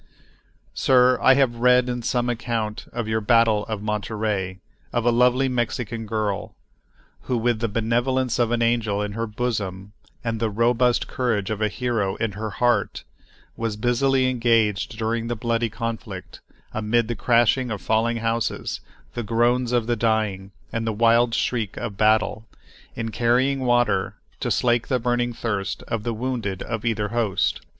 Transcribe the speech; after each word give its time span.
Sir, 0.73 1.19
I 1.21 1.35
have 1.35 1.57
read 1.57 1.87
in 1.87 2.01
some 2.01 2.27
account 2.27 2.87
of 2.91 3.07
your 3.07 3.21
Battle 3.21 3.67
of 3.67 3.83
Monterey, 3.83 4.57
of 4.91 5.05
a 5.05 5.11
lovely 5.11 5.47
Mexican 5.47 6.07
girl, 6.07 6.55
who, 7.25 7.37
with 7.37 7.59
the 7.59 7.67
benevolence 7.67 8.39
of 8.39 8.49
an 8.49 8.63
angel 8.63 8.99
in 9.03 9.11
her 9.11 9.27
bosom 9.27 9.93
and 10.23 10.39
the 10.39 10.49
robust 10.49 11.07
courage 11.07 11.51
of 11.51 11.61
a 11.61 11.67
hero 11.67 12.15
in 12.15 12.31
her 12.31 12.49
heart, 12.49 13.03
was 13.55 13.75
busily 13.77 14.27
engaged 14.27 14.97
during 14.97 15.27
the 15.27 15.35
bloody 15.35 15.69
conflict, 15.69 16.39
amid 16.73 17.07
the 17.07 17.15
crash 17.15 17.55
of 17.57 17.79
falling 17.79 18.17
houses, 18.17 18.79
the 19.13 19.21
groans 19.21 19.71
of 19.71 19.85
the 19.85 19.95
dying, 19.95 20.49
and 20.73 20.87
the 20.87 20.91
wild 20.93 21.35
shriek 21.35 21.77
of 21.77 21.95
battle, 21.95 22.47
in 22.95 23.11
carrying, 23.11 23.59
water 23.59 24.15
to 24.39 24.49
slake 24.49 24.87
the 24.87 24.97
burning 24.97 25.31
thirst 25.31 25.83
of 25.83 26.01
the 26.01 26.11
wounded 26.15 26.63
of 26.63 26.85
either 26.85 27.09
host. 27.09 27.61